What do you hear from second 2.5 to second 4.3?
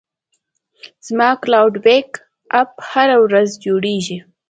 اپ هره ورځ جوړېږي.